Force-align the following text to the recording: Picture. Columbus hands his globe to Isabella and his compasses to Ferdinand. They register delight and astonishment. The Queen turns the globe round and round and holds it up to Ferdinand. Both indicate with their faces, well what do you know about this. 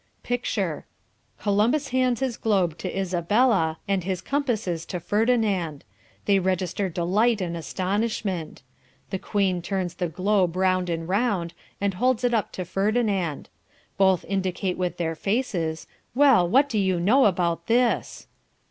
Picture. 0.23 0.87
Columbus 1.37 1.89
hands 1.89 2.21
his 2.21 2.35
globe 2.35 2.75
to 2.79 2.99
Isabella 2.99 3.77
and 3.87 4.03
his 4.03 4.19
compasses 4.19 4.83
to 4.87 4.99
Ferdinand. 4.99 5.83
They 6.25 6.39
register 6.39 6.89
delight 6.89 7.39
and 7.39 7.55
astonishment. 7.55 8.63
The 9.11 9.19
Queen 9.19 9.61
turns 9.61 9.93
the 9.93 10.09
globe 10.09 10.55
round 10.55 10.89
and 10.89 11.07
round 11.07 11.53
and 11.79 11.93
holds 11.93 12.23
it 12.23 12.33
up 12.33 12.51
to 12.53 12.65
Ferdinand. 12.65 13.47
Both 13.95 14.25
indicate 14.27 14.75
with 14.75 14.97
their 14.97 15.13
faces, 15.13 15.85
well 16.15 16.49
what 16.49 16.67
do 16.67 16.79
you 16.79 16.99
know 16.99 17.25
about 17.25 17.67
this. 17.67 18.25